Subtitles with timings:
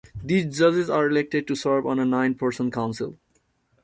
[0.23, 3.19] These judges are elected to serve on a nine-person council.